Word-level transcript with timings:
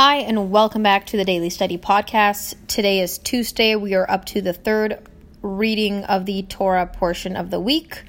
Hi, 0.00 0.18
and 0.18 0.52
welcome 0.52 0.84
back 0.84 1.06
to 1.06 1.16
the 1.16 1.24
Daily 1.24 1.50
Study 1.50 1.76
Podcast. 1.76 2.54
Today 2.68 3.00
is 3.00 3.18
Tuesday. 3.18 3.74
We 3.74 3.94
are 3.94 4.08
up 4.08 4.26
to 4.26 4.40
the 4.40 4.52
third 4.52 5.04
reading 5.42 6.04
of 6.04 6.24
the 6.24 6.42
Torah 6.44 6.86
portion 6.86 7.34
of 7.34 7.50
the 7.50 7.58
week, 7.58 8.04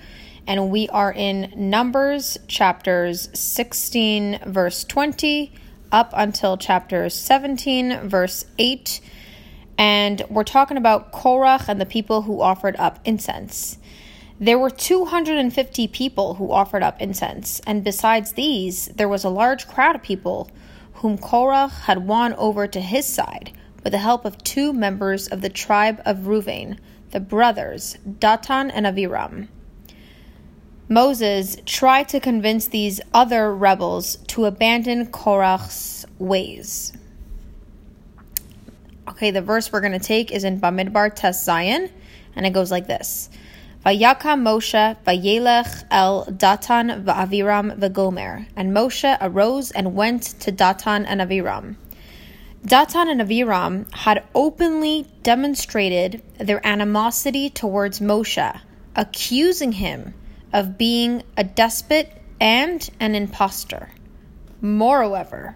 and 0.46 0.70
we 0.70 0.88
are 0.89 1.12
in 1.12 1.52
Numbers 1.55 2.38
chapters 2.47 3.28
16, 3.33 4.41
verse 4.46 4.83
20, 4.83 5.52
up 5.91 6.12
until 6.15 6.57
chapter 6.57 7.10
17, 7.10 8.08
verse 8.08 8.46
8. 8.60 9.01
And 9.79 10.21
we're 10.29 10.44
talking 10.44 10.78
about 10.78 11.12
Korach 11.12 11.67
and 11.67 11.81
the 11.81 11.87
people 11.87 12.21
who 12.21 12.40
offered 12.40 12.76
up 12.76 12.99
incense. 13.03 13.79
There 14.40 14.60
were 14.60 14.69
250 14.69 15.87
people 15.87 16.35
who 16.35 16.52
offered 16.52 16.84
up 16.84 17.02
incense, 17.02 17.62
and 17.62 17.84
besides 17.84 18.34
these, 18.34 18.90
there 18.90 19.09
was 19.09 19.23
a 19.23 19.30
large 19.30 19.67
crowd 19.67 19.95
of 19.95 20.03
people 20.03 20.52
whom 21.00 21.18
Korah 21.18 21.68
had 21.68 22.05
won 22.05 22.34
over 22.34 22.68
to 22.68 22.81
his 22.81 23.05
side 23.05 23.52
with 23.84 23.94
the 23.94 23.99
help 23.99 24.26
of 24.26 24.44
two 24.44 24.73
members 24.73 25.27
of 25.27 25.41
the 25.41 25.49
tribe 25.49 26.02
of 26.05 26.27
Reuven, 26.27 26.77
the 27.12 27.21
brothers 27.21 27.98
Datan 28.07 28.70
and 28.73 28.85
Aviram. 28.85 29.48
Moses 30.90 31.57
tried 31.66 32.09
to 32.09 32.20
convince 32.20 32.67
these 32.67 32.99
other 33.13 33.54
rebels 33.54 34.17
to 34.27 34.45
abandon 34.45 35.05
Korach's 35.05 36.05
ways. 36.17 36.91
Okay, 39.07 39.31
the 39.31 39.41
verse 39.41 39.71
we're 39.71 39.81
going 39.81 39.93
to 39.93 39.99
take 39.99 40.31
is 40.31 40.43
in 40.43 40.59
Bamidbar 40.59 41.16
Tes 41.16 41.48
Zayin, 41.48 41.91
and 42.35 42.45
it 42.45 42.52
goes 42.52 42.71
like 42.71 42.88
this. 42.88 43.29
Vayakam 43.85 44.41
Moshe 44.41 44.97
vayelech 45.07 45.85
el 45.89 46.25
Datan 46.25 47.05
va'aviram 47.05 47.79
v'gomer. 47.79 48.45
And 48.55 48.73
Moshe 48.73 49.17
arose 49.21 49.71
and 49.71 49.95
went 49.95 50.23
to 50.41 50.51
Datan 50.51 51.05
and 51.07 51.21
Aviram. 51.21 51.77
Datan 52.65 53.09
and 53.09 53.21
Aviram 53.21 53.89
had 53.93 54.23
openly 54.35 55.07
demonstrated 55.23 56.21
their 56.37 56.65
animosity 56.67 57.49
towards 57.49 58.01
Moshe, 58.01 58.59
accusing 58.98 59.71
him 59.71 60.13
of 60.51 60.77
being 60.77 61.23
a 61.37 61.45
despot 61.45 62.11
and 62.41 62.89
an 62.99 63.15
impostor. 63.15 63.89
Moreover, 64.59 65.56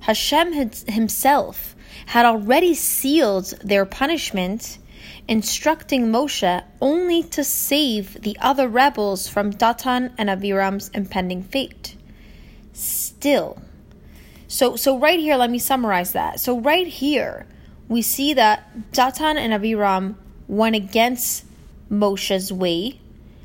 Hashem 0.00 0.54
himself 0.88 1.76
had 2.06 2.24
already 2.24 2.74
sealed 2.74 3.52
their 3.62 3.84
punishment 3.84 4.78
instructing 5.28 6.06
Moshe 6.06 6.64
only 6.80 7.22
to 7.22 7.44
save 7.44 8.22
the 8.22 8.36
other 8.40 8.68
rebels 8.68 9.28
from 9.28 9.52
Datan 9.52 10.12
and 10.18 10.28
Aviram's 10.28 10.88
impending 10.90 11.42
fate. 11.42 11.96
Still, 12.72 13.58
so 14.54 14.76
so 14.76 14.98
right 14.98 15.18
here, 15.18 15.36
let 15.36 15.50
me 15.50 15.58
summarize 15.58 16.12
that. 16.12 16.38
So 16.38 16.60
right 16.60 16.86
here, 16.86 17.46
we 17.88 18.02
see 18.02 18.34
that 18.34 18.92
Datan 18.92 19.36
and 19.36 19.52
Aviram 19.52 20.14
went 20.46 20.76
against 20.76 21.44
Moshe's 21.90 22.52
way, 22.52 23.00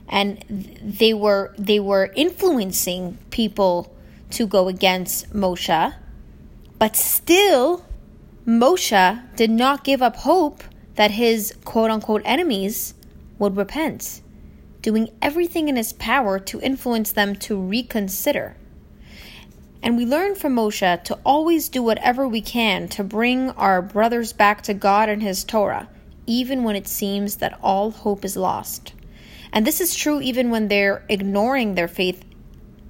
and 0.07 0.43
they 0.83 1.13
were 1.13 1.53
they 1.57 1.79
were 1.79 2.11
influencing 2.15 3.17
people 3.31 3.95
to 4.31 4.45
go 4.45 4.67
against 4.67 5.33
Moshe, 5.33 5.93
but 6.77 6.95
still, 6.95 7.85
Moshe 8.45 9.35
did 9.35 9.49
not 9.49 9.83
give 9.83 10.01
up 10.01 10.17
hope 10.17 10.63
that 10.99 11.11
his 11.11 11.55
quote 11.63 11.89
unquote 11.89 12.21
enemies 12.25 12.93
would 13.37 13.55
repent, 13.55 14.19
doing 14.81 15.09
everything 15.21 15.69
in 15.69 15.77
his 15.77 15.93
power 15.93 16.37
to 16.37 16.59
influence 16.59 17.13
them 17.13 17.37
to 17.37 17.57
reconsider. 17.57 18.57
And 19.81 19.95
we 19.95 20.05
learn 20.05 20.35
from 20.35 20.57
Moshe 20.57 21.01
to 21.05 21.19
always 21.25 21.69
do 21.69 21.81
whatever 21.81 22.27
we 22.27 22.41
can 22.41 22.89
to 22.89 23.03
bring 23.05 23.51
our 23.51 23.81
brothers 23.81 24.33
back 24.33 24.61
to 24.63 24.73
God 24.73 25.07
and 25.07 25.23
His 25.23 25.45
Torah, 25.45 25.87
even 26.25 26.65
when 26.65 26.75
it 26.75 26.85
seems 26.85 27.37
that 27.37 27.57
all 27.63 27.91
hope 27.91 28.25
is 28.25 28.35
lost. 28.35 28.91
And 29.53 29.65
this 29.65 29.79
is 29.79 29.95
true 29.95 30.19
even 30.19 30.49
when 30.49 30.67
they're 30.67 31.05
ignoring 31.07 31.75
their 31.75 31.87
faith 31.87 32.25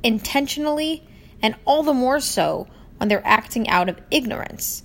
intentionally, 0.02 1.08
and 1.44 1.53
all 1.64 1.84
the 1.84 1.94
more 1.94 2.19
so 2.19 2.66
when 2.98 3.08
they're 3.08 3.22
acting 3.24 3.69
out 3.69 3.88
of 3.88 4.02
ignorance. 4.09 4.81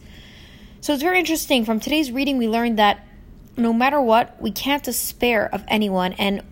So 0.83 0.93
it's 0.93 1.03
very 1.03 1.19
interesting. 1.19 1.65
From 1.65 1.81
today's 1.81 2.13
reading, 2.13 2.37
we 2.37 2.49
learned 2.49 2.79
that 2.79 3.09
no 3.56 3.72
matter 3.72 4.00
what, 4.00 4.41
we 4.41 4.50
can't 4.50 4.82
despair 4.82 5.53
of 5.53 5.65
anyone. 5.69 6.12
And 6.15 6.42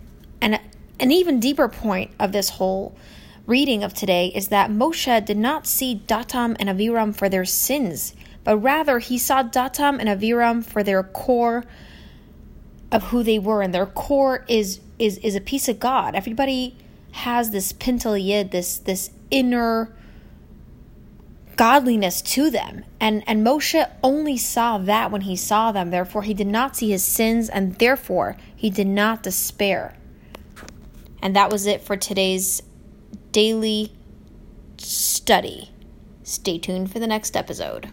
and 0.41 0.61
an 0.99 1.11
even 1.11 1.41
deeper 1.41 1.69
point 1.69 2.11
of 2.19 2.33
this 2.33 2.51
whole 2.51 2.97
reading 3.47 3.83
of 3.83 3.95
today 3.95 4.29
is 4.35 4.49
that 4.49 4.71
Moshe 4.71 5.25
did 5.25 5.37
not 5.37 5.67
see 5.67 6.03
Datan 6.07 6.57
and 6.59 6.69
Aviram 6.69 7.15
for 7.15 7.29
their 7.29 7.45
sins, 7.45 8.15
but 8.45 8.57
rather 8.59 8.99
he 8.99 9.19
saw 9.19 9.43
Datan 9.43 9.99
and 10.01 10.09
Aviram 10.09 10.65
for 10.65 10.83
their 10.83 11.03
core 11.03 11.65
of 12.91 13.05
who 13.05 13.23
they 13.23 13.39
were, 13.39 13.63
and 13.63 13.75
their 13.75 13.87
core 13.87 14.45
is 14.49 14.81
is 14.99 15.19
is 15.19 15.35
a 15.35 15.41
piece 15.41 15.69
of 15.69 15.81
God. 15.81 16.15
Everybody 16.15 16.77
has 17.13 17.51
this 17.51 17.73
pintel 17.73 18.23
yid, 18.23 18.51
this 18.51 18.79
this 18.79 19.11
inner 19.31 19.95
godliness 21.57 22.23
to 22.23 22.51
them. 22.51 22.85
And, 23.01 23.23
and 23.27 23.47
Moshe 23.47 23.91
only 24.03 24.37
saw 24.37 24.79
that 24.79 25.11
when 25.11 25.23
he 25.23 25.37
saw 25.37 25.73
them. 25.73 25.91
Therefore, 25.91 26.23
he 26.23 26.35
did 26.35 26.47
not 26.47 26.77
see 26.77 26.91
his 26.91 27.05
sins, 27.05 27.49
and 27.49 27.77
therefore, 27.79 28.37
he 28.55 28.71
did 28.71 28.87
not 28.87 29.23
despair. 29.23 29.97
And 31.21 31.37
that 31.37 31.51
was 31.51 31.67
it 31.67 31.83
for 31.83 31.97
today's 31.97 32.63
daily 33.31 33.93
study. 34.77 35.71
Stay 36.23 36.59
tuned 36.59 36.93
for 36.93 36.99
the 36.99 37.07
next 37.07 37.37
episode. 37.37 37.91